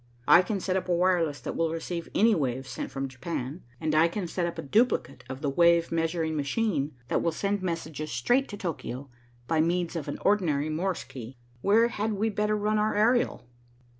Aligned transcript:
"I 0.27 0.41
can 0.41 0.59
set 0.59 0.75
up 0.75 0.89
a 0.89 0.95
wireless 0.95 1.39
that 1.41 1.55
will 1.55 1.71
receive 1.71 2.09
any 2.15 2.33
waves 2.33 2.71
sent 2.71 2.89
from 2.89 3.07
Japan, 3.07 3.61
and 3.79 3.93
I 3.93 4.07
can 4.07 4.27
set 4.27 4.47
up 4.47 4.57
a 4.57 4.63
duplicate 4.63 5.23
of 5.29 5.41
the 5.41 5.49
wave 5.51 5.91
measuring 5.91 6.35
machine 6.35 6.95
that 7.09 7.21
will 7.21 7.31
send 7.31 7.61
messages 7.61 8.09
straight 8.11 8.47
to 8.47 8.57
Tokio, 8.57 9.11
by 9.45 9.61
means 9.61 9.95
of 9.95 10.07
an 10.07 10.17
ordinary 10.21 10.69
Morse 10.69 11.03
key. 11.03 11.37
Where 11.61 11.89
had 11.89 12.13
we 12.13 12.29
better 12.29 12.55
run 12.57 12.79
our 12.79 12.95
aerial?" 12.95 13.43